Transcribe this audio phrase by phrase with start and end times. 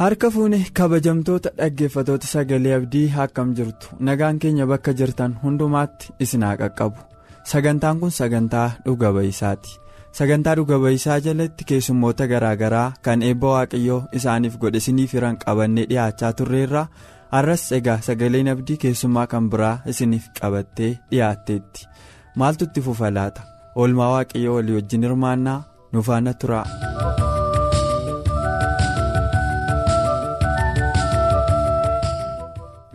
[0.00, 3.88] Harka fuune kabajamtoota dhaggeeffatoota sagalee abdii akkam jirtu?
[4.08, 6.98] Nagaan keenya bakka jirtan hundumaatti isin haa qaqqabu.
[7.52, 9.76] Sagantaan kun sagantaa dhuga ba'isaati
[10.18, 16.32] sagantaa dhuga ba'isaa jalatti keessummoota garaagaraa kan eebba waaqayyoo isaaniif godhe isiniif hiran qabannee dhiyaachaa
[16.40, 16.82] turreerra
[17.34, 21.86] har'as egaa sagaleen abdii keessummaa kan biraa isiniif qabattee dhiyaatteetti.
[22.36, 25.60] Maaltu itti fufa laata oolmaa waaqayyoo walii wajjin hirmaannaa.
[25.92, 26.64] Nufaana tura.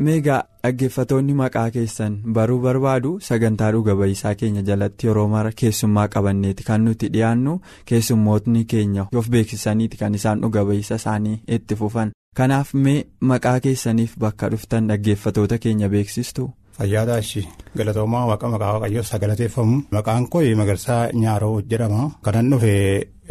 [0.07, 6.63] Meegaa dhaggeeffatoonni maqaa keessan baruu barbaadu sagantaa dhuga ba'isaa keenya jalatti yeroo mara keessummaa qabanneeti.
[6.69, 7.53] Kan nuti dhiyaannu
[7.91, 9.97] keessummootni keenya of beeksisaniiti.
[10.01, 12.11] Kan isaan dhuga ba'isa isaanii itti fufan.
[12.37, 12.97] Kanaaf mee
[13.29, 16.49] maqaa keessaniif bakka dhuftan dhaggeeffatoota keenya beeksistu.
[16.77, 17.47] Fayyaa ishii.
[17.77, 19.81] Galatoomaa waaqa maqaa waaqayyoo sagalateeffamu.
[19.97, 22.11] Maqaan koo magarsaa nyaaroo jedhama.
[22.25, 22.73] Kanan dhufe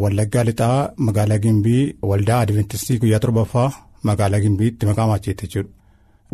[0.03, 3.69] wallaggaa lixaa magaalaa gimbii waldaa adventistii guyyaa torbaffaa
[4.09, 5.69] magaalaa gimbiitti maqaa maacheetti jechuudha.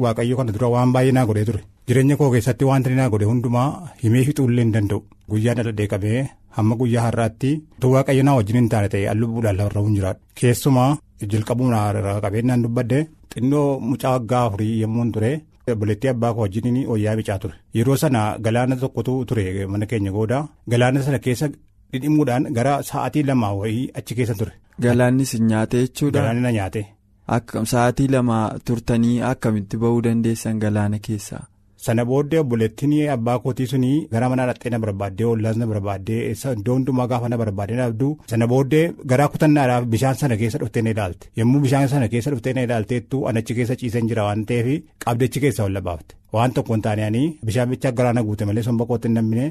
[0.04, 3.70] Waaqayyo kana dura waan baay'ee naa godhee ture jireenya koo keessatti wanta naa godhe hundumaa
[4.04, 5.00] himee fixuullee hin danda'u
[5.32, 6.20] guyyaa dhadhee qabee
[6.58, 10.90] hamma guyyaa har'aatti utuu waaqayyo naa wajjin hin taane ta'e lubbuudhaan lafarra hin jiraadhu keessumaa
[11.34, 13.00] jalqabuu irraa qabeenyaan dubbadde
[13.34, 15.32] xinnoo mucaa waggaa afurii yommuu ture
[15.74, 20.44] obboleettii abbaa koo wajjin wayyaa bicaa ture yeroo sana galaana tokkotu ture mana keenya goodaa
[20.74, 21.50] galaana sana keessa
[21.94, 24.52] dhidhimuudhaan gara sa'aatii lamaa wayii achi keessa ture.
[24.86, 26.20] Galaannis nyaate jechuudha.
[26.20, 26.82] Galaanni na nyaate.
[27.28, 31.44] Sa'aatii lama turtanii akkamitti ba'uu dandeessan galaana keessaa.
[31.86, 36.76] Sana booddee obboleettiin abbaa kootii suni gara mana dhaqxee na barbaaddee ollaas na barbaaddee iddoo
[36.78, 41.30] hundumaa gaafa na barbaaddee abduu sana booddee garaa kutannaadhaaf bishaan sana keessa dhuftee na ilaalte
[41.42, 45.64] yommuu bishaan sana keessa dhuftee na ilaalteettu anachi keessa ciisan jira waan ta'eef qabdeechi keessa
[45.68, 49.16] ol labaafte waan tokko hin taane bishaan bichaa garaa na guute malee somba kootti hin
[49.20, 49.46] namne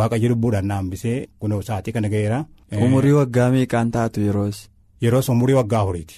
[0.00, 2.44] waaqayyo lubbuudhaan na hambisee kunoo sa'aatii kana ga'eera.
[2.84, 4.68] Umurii waggaa meeqaan taatu yeroos.
[5.02, 6.16] Yeroos umurii waggaa afuriiti.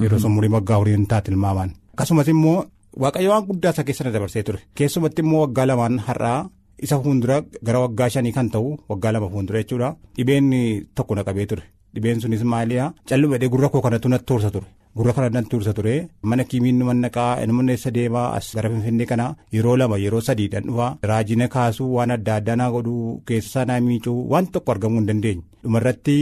[0.00, 1.70] Yeroo umurii waggaa afurii hin taate ilmaamaan.
[1.92, 2.64] Akkasumas immoo
[3.04, 4.58] waaqayyo waan guddaa isa keessa dabarsee ture.
[4.74, 6.48] Keessumatti immoo waggaa lamaan har'aa
[6.82, 9.94] isa fuuldura gara waggaa shanii kan ta'u waggaa lama fuuldura jechuudha.
[10.16, 10.50] Dhibeen
[10.94, 11.62] tokko na qabee ture.
[11.94, 14.66] Dhibeen sunis maaliyaa callumadhee gurra koo kanatu natti tursa ture.
[14.96, 16.08] Gurra kana natti tursa ture.
[16.22, 20.66] Mana kiimiin nu mannaqaa inni eessa deemaa as gara finfinnee kana yeroo lama yeroo sadiidhaan
[20.68, 20.88] dhufa.
[21.10, 25.42] Raajina kaasuu waan adda addaa naa godhuu keessa naa miicuu waan tokko argamuu hin dandeenye.
[25.62, 26.16] Dhumarratti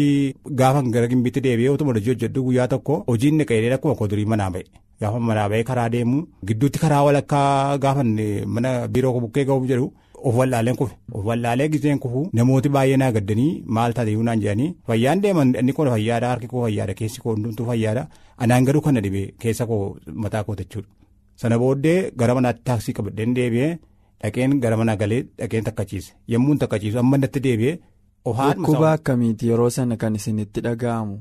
[0.61, 4.51] gaafa gara gimbiitti deebi'ee otuma hojii hojjedhu guyyaa tokko hojiin naqee akkuma koo durii manaa
[4.55, 4.65] ba'e.
[5.01, 8.05] Gaafa manaa ba'ee karaa deemu gidduutti karaa walakkaa gaafa
[8.47, 9.93] mana biiroo bukkee ga'uuf jedhu.
[10.29, 14.71] Of wallaaleen kufe of wallaalee giseen kufu namooti baay'ee naa gaddanii maal taatee naan jedhanii
[14.89, 18.03] fayyaan deeman inni kun fayyaadha harki koo fayyaadha keessi koo hundumtuu fayyaadha
[18.47, 19.79] anaan garuu kana dhibee keessa koo
[20.25, 20.89] mataa koo jechuudha.
[21.41, 23.71] Sana booddee gara manaatti taaksii qabadheen deebi'ee
[24.23, 27.79] dhaqeen gara manaa galee dhaqeen takkachiise yommuu takkachiisu amma natti deebi'ee.
[28.27, 31.17] Dhukkuba akkamiiti yeroo sana kan isinitti dhaga'amu.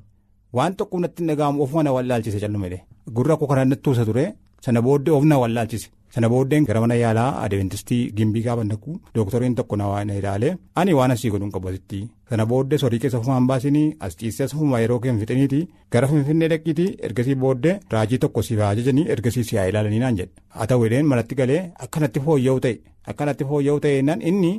[0.53, 2.81] Waan tokko natti dhaga'amu ofuma na wallaalchise callume
[3.15, 4.25] gurra koo kana natti tuusa ture
[4.65, 5.87] sana booddee of na wallaalchise.
[6.15, 10.93] Sana booddeen gara mana yaalaa adventistii gimbii gaafa naqu dooktoriin tokko na waan ilaalee ani
[10.99, 11.99] waan asii godhuun qabu asitti.
[12.29, 15.59] Sana booddee sorii keessa fumaan baasinii as ciisee fumaa yeroo keenya fixaniiti
[15.91, 20.31] gara finfinnee dhaqiiti ergasii booddee raajii tokko siif ajajanii ergasii si'aa ilaalanii naan jedhe.
[20.55, 22.75] Haa ta'u jedheen manatti galee akkanatti fooyya'u ta'e
[23.13, 24.53] akkanatti fooyya'u ta'e naan inni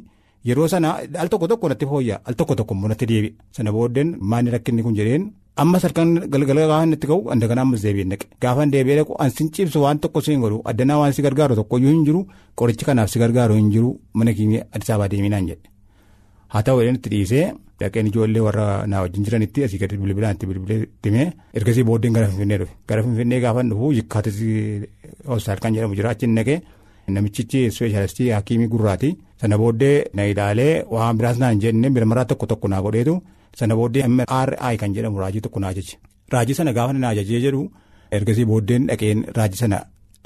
[0.49, 3.35] yeroo sana al tokko tokko natti fooyya'a al tokko tokko immoo natti deebi'a.
[3.57, 5.31] Sana booddeen maanni rakkinni kun jedheen.
[5.63, 9.31] Amma sarkaan galgala gaafa inni itti ka'u andaganaa ammas deebi'ee naqe gaafa deebi'ee dhaqu an
[9.37, 12.21] sin cibsu waan tokko siin godhu addanaa waan si gargaaru tokko iyyuu hin jiru
[12.61, 15.69] qorichi kanaaf si gargaaru hin jiru mana keenya Addis Ababaa deeminaan jedhe
[16.53, 17.45] haa ta'u jedheen itti dhiisee
[17.81, 21.27] dhaqeen ijoollee warra naa wajjin jiranitti asii gadi bilbilaan itti bilbilee timee
[21.61, 24.39] ergasii booddeen gara finfinnee dhufe gara finfinnee gaafa dhufu yikkaatis
[25.33, 26.59] hospitaal kan jedhamu jira achi naqee
[27.17, 29.11] namichichi ispeeshaalistii hakiimii gurraati
[29.41, 33.15] sana booddee na ilaalee waan biraas naan jenne birmaraa tokko tokko naa godheetu.
[33.59, 35.97] Sana booddee MRI kan jedhamu raajii tokko na ajaje.
[36.33, 37.63] Raajii sana gaafa na ajajee jedhu
[38.17, 39.79] ergasii booddeen dhaqeen raajii sana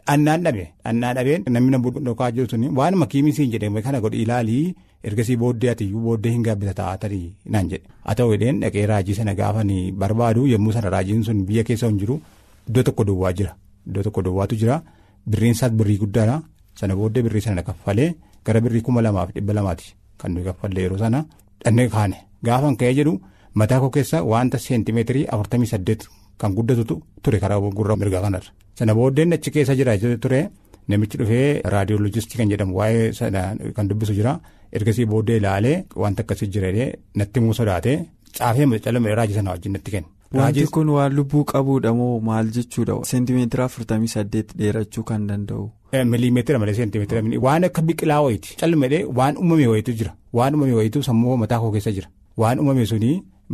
[0.06, 1.78] dhannaan dhabe dhannaa dhabeen namni na
[2.08, 4.74] dhokaa jiru suni waanuma kiimisiin jedhame kana godhi ilaalii
[5.08, 7.86] ergasii booddee atiyyuu booddee hin gaabbisa taa'atanii naan jedhe.
[8.04, 9.64] Haa ta'u jedheen dhaqee raajii sana gaafa
[10.02, 12.20] barbaadu yommuu sana raajiin sun biyya keessa hin jiru
[12.68, 13.56] iddoo tokko duwwaa jira.
[13.86, 14.82] Iddoo tokko duwwaatu jira.
[15.30, 16.42] Birriin isaas birrii guddaadha.
[16.74, 19.94] Sana booddee birrii sana kaffalee gara birrii kuma lamaaf dhibba lamaati.
[20.18, 21.24] Kan nuyi kaffallee yeroo sana
[21.64, 22.16] dhannee kaane
[22.48, 23.14] gaafan ka'ee jedhu
[23.62, 26.08] mataa koo keessa wanta seentimeetirii afurtamii saddeet
[26.38, 28.50] kan guddatutu ture karaa gurra mirgaa kanarra.
[28.78, 30.40] Sana booddeen achi keessa jira ture
[30.88, 33.42] namichi dhufee raadiyooloojistii kan jedhamu waa'ee sana
[33.76, 34.32] kan dubbisu jira.
[34.72, 36.72] Ergasii booddee ilaalee wanta akkasii jira
[37.14, 37.96] natti immoo sodaatee
[38.38, 40.08] caafee calame raajii sana wajjin natti kenna.
[40.38, 42.94] Wanti kun waan lubbuu qabuudha moo maal jechuudha?
[43.10, 45.70] Seentimeetira afurtamii saddeet dheerachuu kan danda'u.
[46.12, 48.56] Milimeetira malee seentimeetira waan akka biqilaa wayiiti.
[48.60, 50.12] Calmadhee waan uumame wayiitu jira.
[50.32, 52.08] Waan uumame wayiitu sammuu mataa koo keessa jira
[52.40, 53.12] waan uumame suni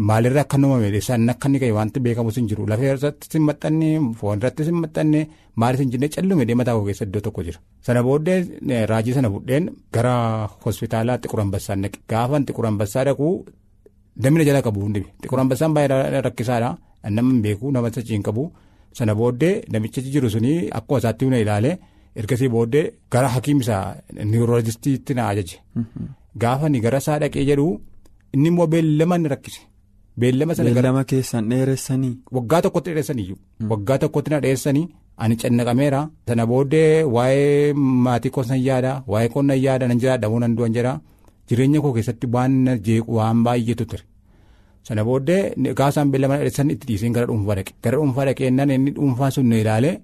[0.09, 2.67] maalirra akka uumame san akka inni ka'e wanti beekamus hin jiru.
[2.71, 3.89] Lafee irratti hin maxxanne
[4.21, 5.21] foon irratti hin maxxanne
[5.61, 7.59] maalis hin jenne callumadhee mataa koo keessa iddoo tokko jira.
[7.87, 8.39] Sana booddee
[8.93, 10.15] raajii sana budheen gara
[10.65, 13.29] hospitaalaa xiqurambassaan dhaqe gaafan xiqurambassaa dhaquu
[14.23, 15.01] damina jala qabu hundi.
[15.23, 16.71] Xiqurambassaan baay'ee rakkisaadha
[17.17, 18.51] nama hin beeku nama sachiin qabu.
[18.99, 21.73] Sana booddee namichi jiru suni akkuma isaatti na ilaale.
[22.21, 23.83] ergasii booddee gara hakiimsaa
[24.31, 25.57] niwuroolojistiitti na ajaje.
[26.43, 27.67] gaafa ni gara isaa dhaqee jedhu
[28.35, 29.61] inni immoo beellama ni rakkise.
[30.21, 32.15] beellama sana gara beellama keessan dheeressanii.
[32.37, 33.39] waggaa tokkotti dheeressaniyyuu.
[33.71, 34.87] waggaa tokkotti na dheeressanii
[35.23, 36.01] ani cannaqameera.
[36.29, 37.73] sana booddee waa'ee
[38.05, 40.93] maatii koo nan yaada waa'ee koo nan yaada nan jiraadha moo nan du'an jedha
[41.49, 42.55] jireenya koo keessatti waan
[42.87, 44.05] jeequ waan baay'eetu ture.
[44.87, 45.43] sana booddee
[45.79, 49.47] gaasaan beellama dheeressan itti dhiiseen gara dhuunfaa dhaqe gara dhuunfaa dhaqee nan inni dhuunfaa sun
[49.51, 49.97] na ilaalee.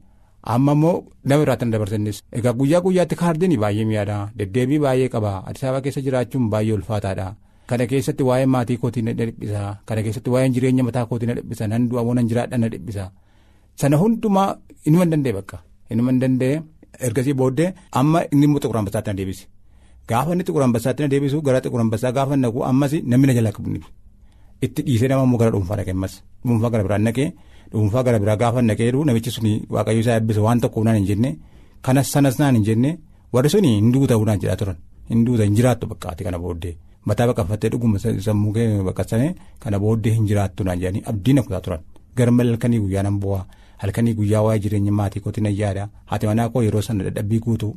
[0.54, 0.96] amma immoo
[1.28, 5.80] nama irraa kan dabarsannis egaa guyyaa guyyaatti kaardiin baay'ee mi'aadha deddeebii baay'ee qaba Addis Ababa
[5.84, 7.26] keessa jiraachuun baay'ee ulfaataadha
[7.68, 11.66] kana keessatti waa'ee maatii kootii na dhiphisa kana keessatti waa'een jireenya mataa kootii na dhiphisa
[11.72, 13.04] nan du'a nan jiraadha na dhiphisa
[13.80, 14.48] sana hundumaa
[14.86, 15.56] inni man danda'e bakka.
[15.90, 16.62] Inni man danda'e
[17.06, 17.68] ergasii booddee
[18.00, 19.44] amma inni immoo xiquur ambassaatti na deebise
[20.08, 23.52] gaafa inni xiquur ambassaatti na deebisu gara xiquur ambassaa gaafa naqu ammas namni na jalaa
[23.56, 23.70] qabu
[24.64, 26.14] itti dhiisee nama immoo gara dhuunfaa dhaqe ammas.
[26.44, 27.28] Dhuunfaa gara biraan naqee.
[27.72, 31.30] dhuunfaa gara biraa gaafa naqeeru namichi suni waaqayyo isaa eebbise waan tokko naan hin jenne
[31.86, 32.90] kanas sanas naan hin jenne.
[33.34, 34.76] Warri suni hin duuta naan jedhaa turan.
[35.10, 36.74] Hin duuta hin jiraattu bakkaati kana booddee
[37.06, 39.28] mataa baqaffattee dhuguma sammuu kee baqassane
[39.62, 41.80] kana booddee hin jiraattu naan jedhanii abdiin akutaa turan.
[42.16, 43.44] Garmalee halkanii guyyaa nan bu'aa.
[43.82, 45.88] Halkanii guyyaa waa'ee jireenya maatii kootii nan yaada.
[46.06, 47.74] Haati manaa koo yeroo sana dadhabbii guutu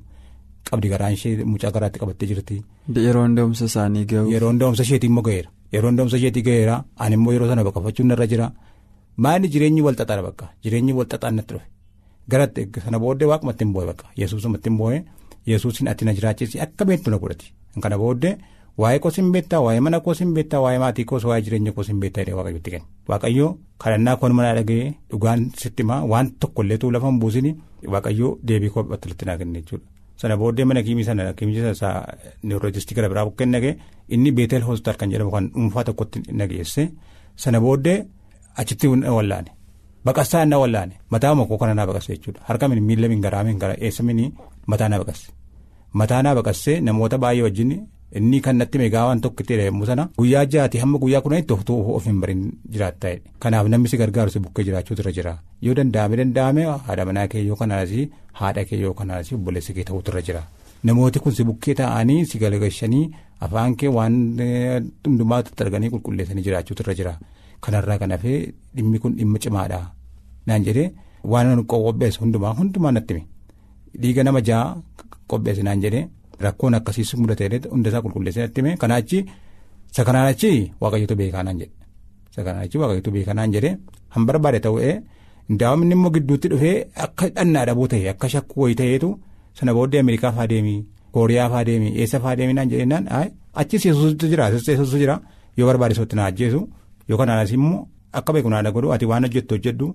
[0.70, 2.62] qabdi garaan ishee mucaa garaatti qabattee jirti.
[3.06, 4.30] yeroon da'umsa isaanii ga'u.
[4.32, 5.50] yeroon da'umsa isheetii immoo ga'eera.
[5.74, 8.52] Yeroon da'umsa isheetii ga'eera ani immoo yeroo sana baqaffachuun narra jira.
[9.18, 10.46] Maali jireenyi wal xaxaadha bakka?
[10.64, 11.66] Jireenyi wal xaxaan natti dhufe.
[12.32, 14.06] Garatti sana booddee waaqumatti hin boo'e bakka.
[14.22, 15.04] Yesuusumatti hin boo'e
[15.52, 17.52] yesuusin ati na jiraachisi akka beektu na godhati.
[17.82, 18.38] Kana booddee
[18.82, 21.88] waa'ee koos hin beektaa waa'ee mana koos hin beektaa waa'ee maatii koos waa'ee jireenya koos
[21.92, 23.52] hin beektaa jedhee waaqayyotti kenna waaqayyoo
[23.84, 27.52] kadhannaa koon mana dhaga'ee dhugaan sitti himaa waan tokkollee tuu lafa hin buusini
[27.96, 29.86] waaqayyoo deebii koo battalatti naa kenna jechuudha.
[30.22, 32.06] sana booddee mana kiimii sana kiimii sana
[32.44, 33.76] niwuroojistii gara biraa bukkee nagee
[34.16, 36.90] inni beetel hospitaal kan jedhamu kan dhuunfaa tokkotti nageesse
[37.44, 38.00] sana booddee.
[38.60, 39.52] achitti na wallaane.
[40.06, 40.94] Baqassaa na wallaane.
[41.14, 42.42] Mataa makoo kana naa baqasse jechuudha.
[42.48, 44.20] Harka min miila min garaa min gara eessa min
[44.72, 45.28] mataa naa baqasse.
[46.00, 47.72] Mataa naa baqassee namoota baay'ee wajjin
[48.18, 51.64] inni kan natti meegaa waan tokko itti yommuu sana guyyaa jaati hamma guyyaa kudhanitti of
[51.98, 52.42] of hin barin
[52.74, 53.10] jiraatta
[53.44, 55.34] kanaaf namni si gargaaru si bukkee jiraachuutu irra jira.
[55.62, 57.92] Yoo danda'ame danda'ame haadha manaa kee yoo kanaas
[58.40, 60.42] haadha kee yoo kanaas obboleessa kee ta'uutu irra jira.
[60.84, 63.06] Namooti kun si bukkee ta'anii si galgashanii
[63.46, 64.16] afaan kee waan
[65.06, 67.14] hundumaatti arganii qulqulleessanii jiraachuutu irra jira.
[67.62, 68.38] Kanarraa kan hafee
[68.76, 69.80] dhimmi kun dhimma cimaadha.
[70.48, 70.92] Naan jedhee
[71.24, 73.22] waan qopheessu hundumaa hundumaa natti
[74.02, 74.78] dhiiga nama ja'a
[75.32, 76.08] qopheesse naan jedhee
[76.46, 79.20] rakkoon akkasiis mudatee hundasaa qulqulleessee natti hime kanaa achi
[79.92, 81.74] isa kanaan achi waaqayyoota beekaa naan jedhe
[82.32, 83.74] isa kanaan achi waaqayyoota beekaa naan jedhee
[84.16, 84.94] han barbaade ta'ee
[85.60, 89.10] daawwamni immoo gidduutti dhufee akka dhannaa dhabuu ta'e akka shakkuu wayii ta'eetu
[89.60, 90.80] sana booddee Ameerikaa faa deemii
[91.18, 93.08] Kooriyaa faa deemii eessa faa deemii naan jedhee naan
[93.64, 95.20] achis yesuusitu jira yesuusitu jira
[95.58, 96.62] yoo barbaade sootti na ajjeesu.
[97.10, 97.88] Yookaan anas immoo
[98.20, 99.88] akka beeku naannoo godhu ati waan hojjettu hojjedhu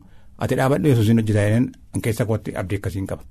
[0.46, 1.70] ati dhaabadhu yesuusin hojjetaa jedheen
[2.08, 3.22] keessa kootti abdii akkasiin qaba.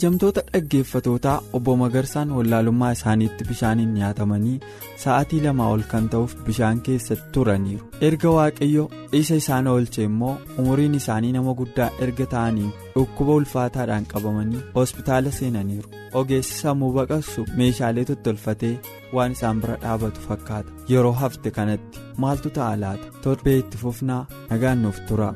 [0.00, 4.60] Kabajamtoota dhaggeeffatootaa obbo Magarsaan wallaalummaa isaaniitti bishaaniin nyaatamanii
[5.02, 7.84] sa'aatii lamaa ol kan ta'uuf bishaan keessa turaniiru.
[8.08, 8.84] Erga waaqayyo
[9.20, 15.88] isa isaan oolche immoo umuriin isaanii nama guddaa erga ta'anii dhukkuba ulfaataadhaan qabamanii hospitaala seenaniiru.
[16.20, 18.74] Ogeessi sammuu baqaqsu meeshaalee tottolfatee
[19.12, 20.70] waan isaan bira dhaabatu fakkaata.
[20.88, 23.06] Yeroo hafte kanatti maaltu ta'a laata?
[23.24, 25.34] Torbee itti fufnaa nagaan nuuf tura.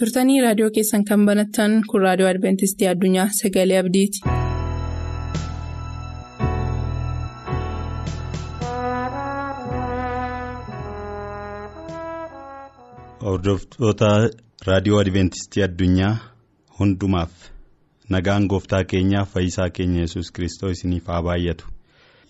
[0.00, 4.24] Turtanii raadiyoo keessan kan banattan kun raadiyoo adventistii addunyaa sagalee abdiiti.
[13.24, 14.08] Hordoftoota
[14.66, 16.12] raadiyoo Adventistii addunyaa
[16.78, 17.51] hundumaaf
[18.14, 21.66] nagaan gooftaa keenyaa fayyisaa keenya yesus Kiristoos isiniif haa baay'atu.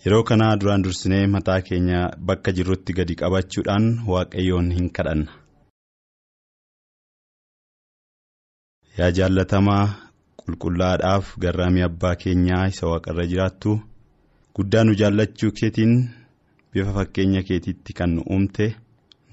[0.05, 1.99] Yeroo kanaa duraan dursinee mataa keenya
[2.31, 5.31] bakka jirrutti gadi qabachuudhaan waaqayyoon hin kadhanna.
[8.97, 9.83] Yaa jaallatamaa
[10.41, 13.71] qulqullaadhaaf garraamii abbaa keenyaa isa waaqarra jiraattu
[14.59, 15.93] guddaa nu jaallachuu keetiin
[16.73, 18.67] bifa fakkeenya keetiitti kan nu uumte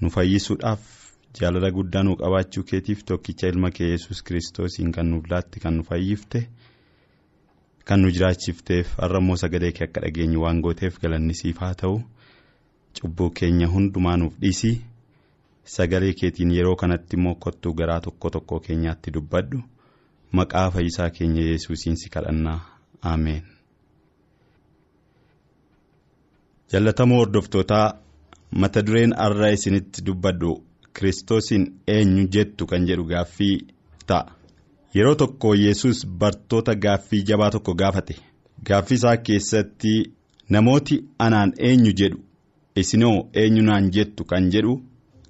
[0.01, 0.81] nu fayyisuudhaaf
[1.39, 5.83] jaalala guddaa nu qabaachuu keetiif tokkicha ilma kee yesus kiristoosiin kan nuuf laatte kan nu
[5.89, 6.41] fayyifte
[7.89, 12.01] kan nu jiraachifteef har'a immoo sagalee kee akka dhageenyu waan gooteef galanni siif haa ta'u.
[12.99, 14.71] Cubbuu keenya hundumaa nuuf dhiisi.
[15.75, 19.61] Sagalee keetiin yeroo kanatti immoo kottuu garaa tokko tokko keenyaatti dubbadhu.
[20.31, 22.59] Maqaa fayyisaa keenya yesuusiin si kadhannaa.
[23.01, 23.43] Ameen.
[26.73, 27.85] jallatamoo hordoftootaa
[28.63, 30.51] mata dureen har'a isinitti dubbadhu
[30.99, 33.57] kiristoosiin eenyu jettu kan jedhu gaaffii
[34.07, 34.31] ta'a
[34.95, 38.15] yeroo tokko yesus bartoota gaaffii jabaa tokko gaafate
[38.69, 39.93] gaaffii isaa keessatti
[40.49, 42.19] namooti anaan eenyu jedhu
[42.75, 44.81] isinoo eenyu naan jettu kan jedhu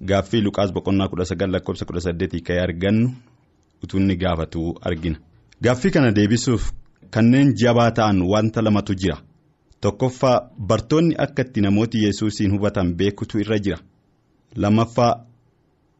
[0.08, 3.10] gaaffii luqaas boqonnaa kudha sagal lakkoofsa kudha saddeetii ka'ee argannu
[3.84, 5.16] utuu inni gaafatu argina.
[5.62, 6.70] Gaaffii kana deebisuuf
[7.10, 9.16] kanneen jabaa ta'an wanta lamatu jira.
[9.80, 13.78] Tokkoffaa bartoonni akka itti namooti yesuusiin hubatan beekutu irra jira.
[14.56, 15.24] Lammaffaa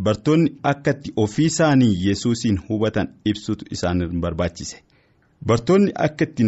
[0.07, 4.77] bartoonni akka itti ofii isaanii yesuusiin hubatan ibsutu isaan barbaachise.
[5.47, 6.45] Bartoonni akka itti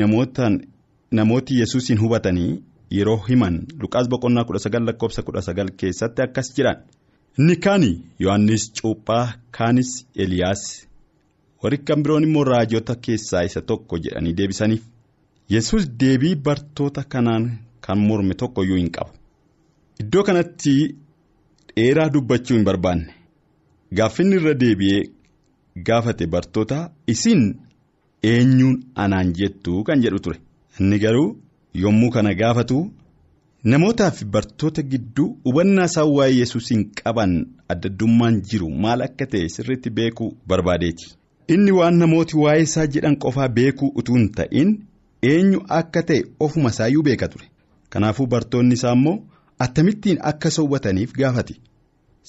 [1.19, 2.63] namooti yesuusiin hubatanii
[2.97, 6.77] yeroo himan Luqaas boqonnaa kudha sagal lakkoofsa kudha sagal keessatti akkas jedhan.
[7.39, 10.63] Inni kaani Yohaannis Cuuphaa kaanis Eliyaas
[11.63, 14.83] warri kan biroon immoo raajota keessaa isa tokko jedhanii deebisaniif.
[15.49, 17.45] yesus deebii bartoota kanaan
[17.81, 19.11] kan morme tokko iyyuu hin qabu.
[20.01, 20.73] Iddoo kanatti
[21.77, 23.15] dheeraa dubbachuu hin barbaanne.
[23.97, 25.03] Gaaffinni irra deebi'ee
[25.89, 26.79] gaafate bartoota
[27.15, 27.43] isin
[28.33, 30.39] eenyuun anaan jettu kan jedhu ture.
[30.81, 31.37] Inni garuu
[31.83, 32.79] yommuu kana gaafatu
[33.73, 37.35] namootaa fi bartoota gidduu hubannaa isaan waa'ee yesuusiin qaban
[37.75, 41.07] addaddummaan jiru maal akka ta'e sirriitti beekuu barbaadeeti.
[41.49, 44.75] Inni waan namooti waa'ee isaa jedhan qofaa beekuu utuu hin ta'in
[45.33, 47.47] eenyu akka ta'e ofuma isaayyuu beeka ture.
[47.91, 49.17] Kanaafuu bartoonni isaa immoo
[49.67, 51.55] akkamittiin akka isa hubataniif gaafate.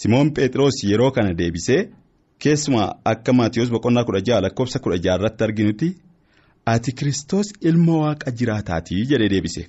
[0.01, 1.81] Simoon Phexros yeroo kana deebisee
[2.43, 5.89] keessumaa akka Maatiyoos boqonnaa kudha ja'a lakkoofsa kudha ja'a irratti arginuti
[6.73, 9.67] ati Kiristoos ilma waaqa jiraataatii jedhee deebiseef.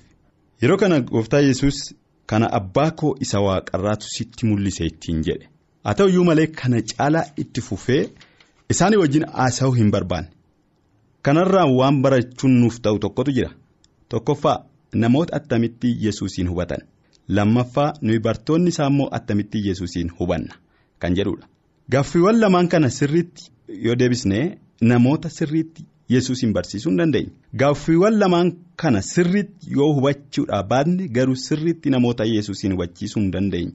[0.61, 1.77] Yeroo kana gooftaa yesus
[2.25, 5.47] kana abbaa koo isa waaqarraatu sitti mul'ise ittiin jedhe.
[5.83, 8.03] Haa ta'uyyuu malee kana caalaa itti fufee
[8.75, 10.29] isaanii wajjin haasa'uu hin barbaanne.
[11.21, 13.51] Kanarraa waan barachuun nuuf ta'u tokkotu jira.
[14.09, 14.57] Tokkoffaa
[14.95, 16.81] namoota attamitti yesuusiin hubatan.
[17.29, 20.55] Lammaffaa nuyi bartoonni isaa immoo attamitti yesuusiin hubanna
[20.99, 21.47] kan jedhudha.
[21.91, 23.51] Gaaffiiwwan lamaan kana sirriitti
[23.85, 27.31] yoo deebisnee namoota sirriitti yesuusiin barsiisuu hin dandeenya.
[27.55, 33.71] Gaaffiiwwan lamaan kana sirriitti yoo hubachuudhaa baanne garuu sirriitti namoota yesuusiin hubachiisuu hin dandeenya.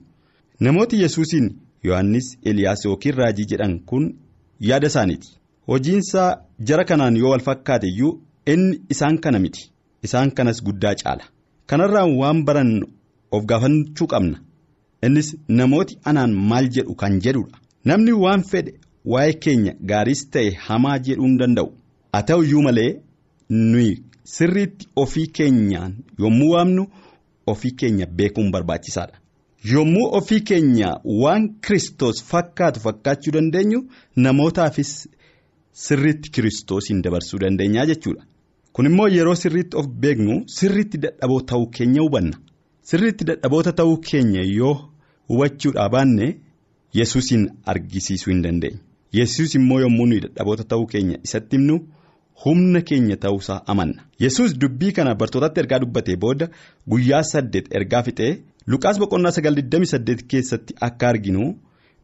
[0.59, 1.51] Namooti yesuusiin
[1.83, 4.15] Yohaannis Eliyaas yookiin Raajii jedhan kun
[4.59, 5.37] yaada isaaniiti.
[5.67, 9.71] Hojiinsaa jara kanaan yoo wal fakkaate iyyuu inni isaan kana miti.
[10.03, 11.23] Isaan kanas guddaa caala.
[11.67, 12.71] Kanarraan waan baran
[13.35, 14.37] of gaafachuu qabna.
[15.05, 17.57] Innis namooti anaan maal jedhu kan jedhudha.
[17.85, 18.73] Namni waan fedhe
[19.13, 21.69] waa'ee keenya gaariis ta'e hamaa jedhuu hin danda'u.
[22.13, 22.91] Haa ta'u iyyuu malee
[23.49, 23.97] nuyi
[24.35, 26.85] sirriitti ofii keenyaan yommuu waamnu
[27.53, 29.17] ofii keenya beekuun barbaachisaadha.
[29.73, 30.93] Yommuu ofii keenya
[31.23, 33.81] waan Kiristoos fakkaatu fakkaachuu dandeenyu
[34.15, 34.93] namootaafis
[35.85, 38.23] sirriitti Kiristoosiin dabarsuu dandeenya jechuudha.
[38.73, 42.37] Kun immoo yeroo sirriitti of beeknu sirriitti dadhaboo ta'uu keenya hubanna.
[42.89, 44.73] Sirriitti dadhaboota ta'uu keenya yoo
[45.29, 46.27] hubachuudhaa baanne
[46.99, 48.79] Yesuusiin argisiisuu hin dandeenya.
[49.19, 51.77] Yesuus immoo yommuu nuyi dadhaboota ta'uu keenya isatti himnu
[52.45, 54.03] humna keenya ta'uusaa amanna.
[54.19, 56.49] Yesuus dubbii kana bartootatti ergaa dubbatee booda
[56.89, 58.33] guyyaa saddeet ergaa fixee
[58.67, 61.47] Luqaas boqonnaa sagal 28 keessatti akka arginu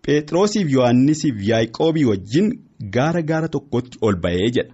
[0.06, 2.50] Phexrosiif Yohaannisiif Yaaqoobii wajjin
[2.96, 4.74] gaara gaara tokkotti ol ba'ee jedha.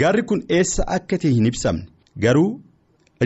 [0.00, 1.86] Gaarri kun eessa akka ta'e hin ibsamne
[2.26, 2.50] garuu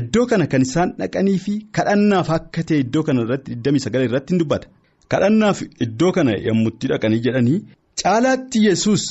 [0.01, 4.41] iddoo kana kan isaan dhaqanii fi kadhannaaf akka ta'e iddoo kana irratti 29 irratti hin
[4.43, 4.67] dubbata.
[5.13, 7.59] Kadhannaaf iddoo kana yommutti dhaqanii jedhanii
[8.03, 9.03] caalaatti yesus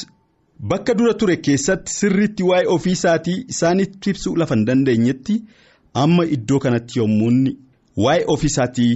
[0.71, 5.35] bakka dura ture keessatti sirriitti waa'ee ofii isaatii isaanitti ibsuu lafa hin dandeenyetti
[6.03, 7.39] amma iddoo kanatti yommuun
[8.05, 8.91] waa'ee ofii isaatii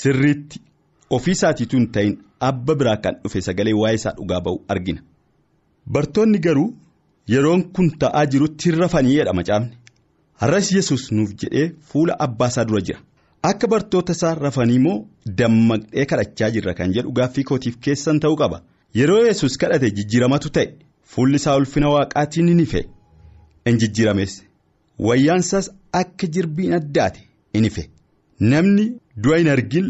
[0.00, 0.60] sirriitti
[1.18, 2.16] ofii isaatiitu hin ta'in
[2.48, 5.00] abba biraa kan dhufe sagalee waa'ee isaa dhugaa ba'u argina.
[5.92, 6.68] Bartoonni garuu
[7.34, 9.76] yeroon kun ta'aa jirutti hin rafanii jedha macaafni.
[10.40, 13.00] Har'as yesus nuuf jedhee fuula abbaa isaa dura jira.
[13.42, 14.96] Akka bartoota isaa rafanii moo
[15.38, 18.62] dammaqxee kadhachaa jirra kan jedhu gaaffii kootiif keessan ta'uu qaba.
[18.94, 20.66] Yeroo yesus kadhate jijjiiramatu ta'e
[21.14, 22.82] fuulli isaa ulfina waaqaatiin ni ife.
[23.66, 24.42] In jijjiirames
[24.98, 25.70] wayyaansaas
[26.02, 27.20] akka jirbiin addaate
[27.54, 27.88] in ife.
[28.40, 28.86] Namni
[29.24, 29.88] du'a hin argin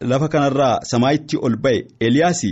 [0.00, 2.42] lafa kanarraa samaayitti ol ba'e Eliyaas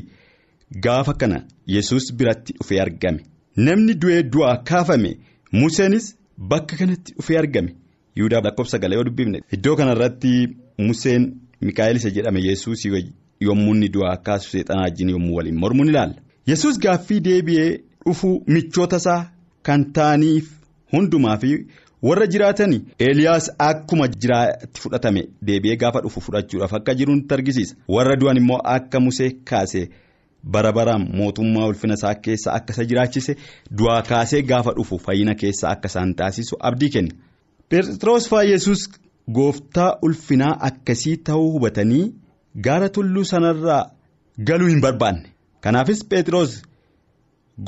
[0.85, 3.21] gaafa kana yesus biratti dhufee argame.
[3.57, 5.13] Namni du'ee du'aa kaafame
[5.53, 7.75] Museenis bakka kanatti dhufee argame.
[8.17, 10.33] Yihudaa lakkoofsa galee yoo dubbifne iddoo kanarratti
[10.79, 11.25] Museen
[11.61, 12.85] Mikaa'el isa jedhame yesus
[13.41, 16.15] yommuu inni du'aa kaasu seexanaa wajjin yommuu waliin mormuun ilaalla.
[16.47, 19.31] Yesus gaaffii deebi'ee dhufuu michoota isaa
[19.63, 20.49] kan ta'aniif
[20.93, 21.51] hundumaa fi
[22.03, 27.77] warra jiraatanii Eeliyaas akkuma jiraatti fudhatame deebi'ee gaafa dhufu fudhachuudhaaf akka jiru nutti argisiisa.
[27.89, 29.89] Warra du'an immoo akka Musee kaase
[30.45, 33.35] bara baraan mootummaa ulfina isaa keessa akka isa jiraachise
[33.79, 37.15] du'aa kaasee gaafa dhufu fayyina keessa akka isaan taasisu abdii kenna.
[37.71, 38.89] Phexros faa Yesus
[39.39, 42.05] gooftaa ulfinaa akkasii ta'uu hubatanii
[42.67, 43.83] gaara tulluu sanarraa
[44.51, 45.29] galuu hin barbaanne.
[45.61, 46.63] Kanaafis Phexros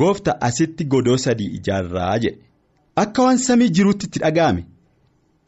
[0.03, 2.39] goofta asitti godoo sadii ijaarraa jedhe.
[2.97, 4.65] Akka waan samii jiruutti itti dhaga'ame.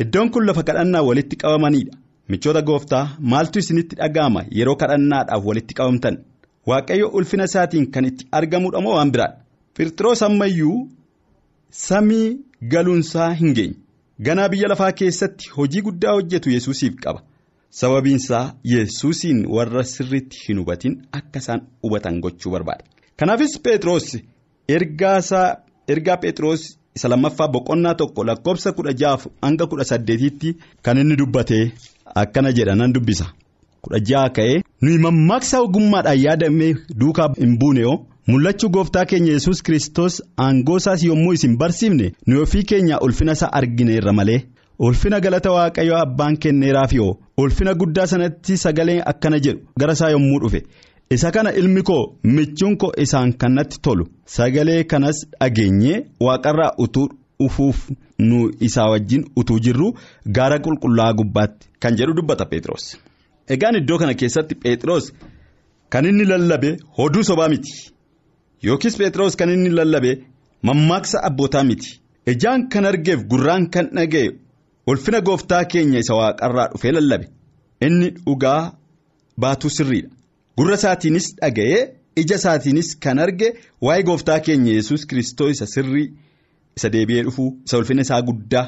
[0.03, 1.97] Iddoon kun lafa kadhannaa walitti qabamanidha.
[2.29, 6.17] michoota gooftaa maaltu isinitti dhaga'ama yeroo kadhannaadhaaf walitti qabamtan
[6.67, 9.37] waaqayyo ulfina isaatiin kan itti argamudha moo waan biraadha.
[9.77, 10.89] Phexros ammayyuu
[11.71, 12.37] samii
[12.73, 13.77] galuunsaa hin geenye.
[14.23, 17.23] Ganaa biyya lafaa keessatti hojii guddaa hojjetu yesuusiif qaba.
[17.71, 22.85] Sababiinsaa yesuusiin warra sirriitti hin hubatin akka isaan hubatan gochuu barbaada
[23.17, 24.17] kanaafis phexros
[25.89, 26.63] ergaa phexros
[26.97, 31.73] isa lammaffaa boqonnaa tokko lakkoobsa kudha jaha hanga kudha saddeetiitti kan inni dubbate
[32.15, 33.27] akkana jedha nan dubbisa
[33.83, 37.97] kudha jaha ka'ee nuyi mammaaksa ogummaadhaan yaadamee duukaa hin buune yoo
[38.33, 43.53] mul'achuu gooftaa keenya yesus kristos aangoo isaas yommuu isin barsiifne nuyi ofii keenya ulfina isaa
[43.61, 44.41] argineerra malee
[44.89, 47.11] ulfina galata waaqayyoo abbaan kenneeraaf yoo
[47.45, 50.63] ulfina guddaa sanatti sagalee akkana jedhu gara isaa yommuu dhufe.
[51.15, 52.03] isa kana ilmi koo
[52.37, 54.05] michuun koo isaan kanatti tolu
[54.37, 57.09] sagalee kanas dhageenyee waaqarraa utuu
[57.41, 57.79] dhufuuf
[58.29, 59.89] nu isaa wajjin utuu jirru
[60.39, 62.87] gaara qulqullaa'aa gubbaatti kan jedhu dubbata Pheexroos.
[63.49, 65.13] Egaan iddoo kana keessatti Pheexroos
[65.93, 67.73] kan inni lallabe hoduu sobaa miti.
[68.67, 70.13] Yookiis Pheexroos kan inni lallabe
[70.63, 72.01] mammaaksa abbootaa miti.
[72.27, 74.29] Ijaan kan argeef gurraan kan dhaga'e
[74.87, 77.27] ulfina gooftaa keenya isa waaqarraa dhufee lallabe.
[77.87, 78.73] Inni dhugaa
[79.43, 80.11] baatuu sirriidha.
[80.57, 81.81] gurra isaatiinis dhaga'ee
[82.21, 83.49] ija isaatiinis kan arge
[83.87, 86.09] waa'ee gooftaa keenya yesus kristoo isa sirrii
[86.77, 88.67] isa deebi'ee dhufuu isa ulfina isaa guddaa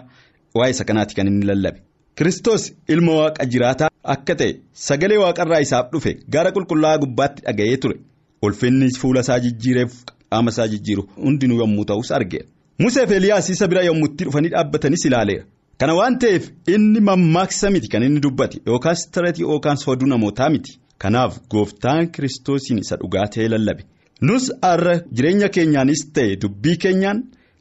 [0.59, 1.79] waa'ee isa kanaati kan inni lallabe.
[2.19, 4.53] Kristos ilma waaqa jiraataa akka ta'e
[4.87, 7.97] sagalee waaqarraa isaaf dhufe gara qulqullaa'aa gubbaatti dhaga'ee ture.
[8.43, 9.93] Ulfinni fuula isaa jijjiireef
[10.31, 12.47] qaama isaa jijjiiru hundinuu yommuu ta'us argeera.
[12.79, 15.45] Museef eliyaas isa bira yommuu itti dhufanii dhaabbatanis ilaaleera.
[15.79, 20.73] Kana waan ta'eef inni mammaaksa miti kan inni dubbate yookaas tireetii yookaan sooduu namootaa miti.
[21.03, 23.83] kanaaf gooftaan kiristoosiin isa dhugaa ta'e lallabe.
[24.29, 27.19] Nus har'a jireenya keenyaanis ta'e dubbii keenyaan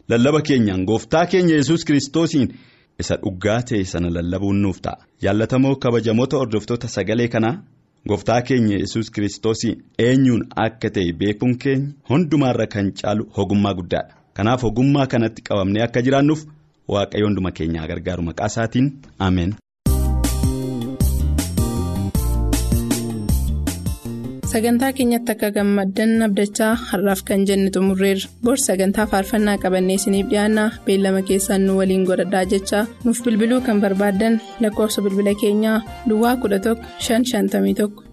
[0.10, 2.47] lallaba keenyaan gooftaa keenya yesus kiristoosiin
[3.01, 4.97] isa dhugaa ta'e sana lallabuun nuuf ta'a.
[5.23, 7.56] Jaallatamoo kabajamoota hordoftoota sagalee kanaa
[8.10, 14.63] gooftaa keenya yesus kiristoosiin eenyuun akka ta'e beekuun keenya hundumaarra kan caalu ogummaa guddaadha kanaaf
[14.69, 16.41] ogummaa kanatti qabamnee akka jiraannuuf
[16.93, 18.88] waaqayyo hunduma keenyaa gargaaru maqaa isaatiin
[19.27, 19.51] ameen.
[24.53, 30.63] Sagantaa keenyatti akka gammaddan abdachaa har'aaf kan jenne xumurreerra bor sagantaa faarfannaa qabannee isiniif dhiyaanna
[30.85, 35.77] beellama keessaan nu waliin godhadhaa jechaa nuuf bilbiluu kan barbaaddan lakkoofsa bilbila keenyaa
[36.09, 36.75] duwwaa 11
[37.09, 38.12] 551